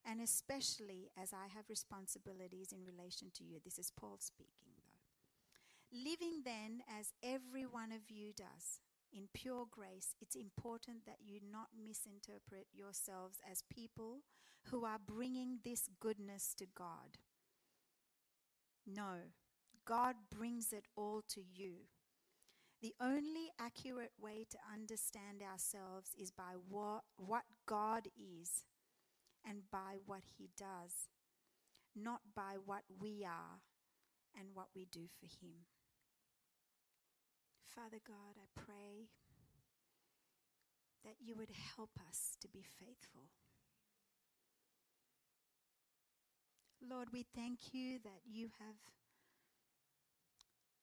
[0.06, 3.58] and especially as I have responsibilities in relation to you.
[3.62, 5.98] This is Paul speaking, though.
[5.98, 8.80] Living then as every one of you does,
[9.12, 14.20] in pure grace, it's important that you not misinterpret yourselves as people
[14.70, 17.18] who are bringing this goodness to God.
[18.86, 19.32] No,
[19.84, 21.88] God brings it all to you.
[22.80, 28.64] The only accurate way to understand ourselves is by what, what God is
[29.48, 31.08] and by what He does,
[31.94, 33.60] not by what we are
[34.38, 35.66] and what we do for Him.
[37.74, 39.08] Father God, I pray
[41.04, 43.30] that you would help us to be faithful.
[46.86, 48.76] Lord, we thank you that you have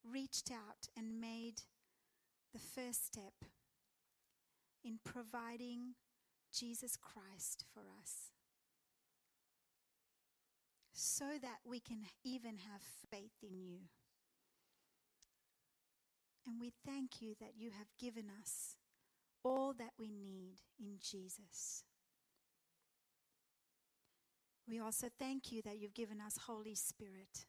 [0.03, 1.63] reached out and made
[2.53, 3.33] the first step
[4.83, 5.95] in providing
[6.53, 8.31] Jesus Christ for us
[10.99, 12.81] so that we can even have
[13.11, 13.81] faith in you.
[16.47, 18.77] And we thank you that you have given us
[19.43, 21.83] all that we need in Jesus.
[24.67, 27.45] We also thank you that you've given us Holy Spirit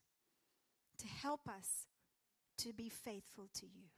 [0.98, 1.86] to help us
[2.58, 3.88] to be faithful to you.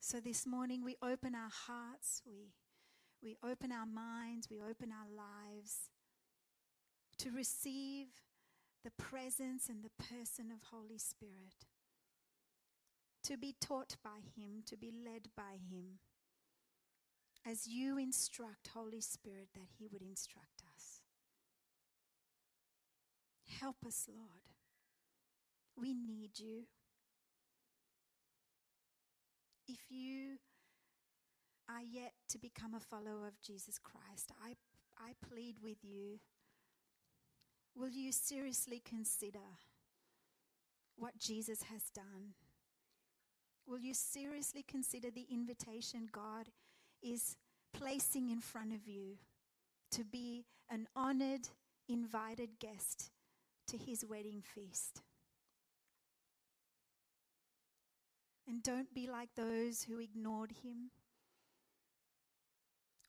[0.00, 2.54] So this morning we open our hearts, we,
[3.22, 5.90] we open our minds, we open our lives
[7.20, 8.06] to receive
[8.82, 11.66] the presence and the person of Holy Spirit,
[13.24, 15.98] to be taught by Him, to be led by Him,
[17.46, 21.02] as you instruct Holy Spirit that He would instruct us.
[23.60, 24.54] Help us, Lord.
[25.76, 26.62] We need you.
[29.68, 30.38] If you
[31.68, 34.54] are yet to become a follower of Jesus Christ, I,
[34.98, 36.18] I plead with you
[37.74, 39.38] Will you seriously consider
[40.96, 42.34] what Jesus has done?
[43.66, 46.48] Will you seriously consider the invitation God
[47.02, 47.36] is
[47.72, 49.16] placing in front of you
[49.92, 51.48] to be an honored
[51.88, 53.10] invited guest
[53.66, 55.02] to his wedding feast.
[58.46, 60.90] And don't be like those who ignored him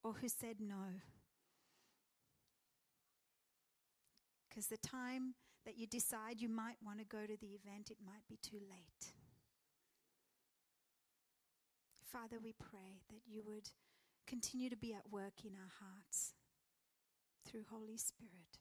[0.03, 1.01] or who said no.
[4.51, 5.35] Because the time
[5.65, 8.59] that you decide you might want to go to the event, it might be too
[8.59, 9.13] late.
[12.11, 13.69] Father, we pray that you would
[14.27, 16.33] continue to be at work in our hearts
[17.47, 18.59] through Holy Spirit.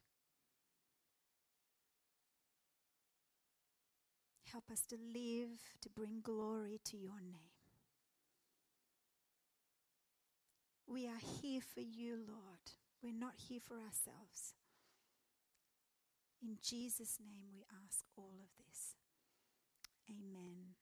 [4.52, 7.50] Help us to live to bring glory to your name.
[10.86, 12.74] We are here for you, Lord.
[13.02, 14.54] We're not here for ourselves.
[16.42, 18.94] In Jesus' name we ask all of this.
[20.10, 20.74] Amen.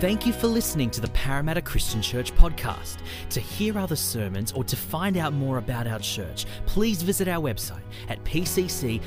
[0.00, 2.98] Thank you for listening to the Parramatta Christian Church podcast.
[3.30, 7.40] To hear other sermons or to find out more about our church, please visit our
[7.40, 9.00] website at pcc.org.au.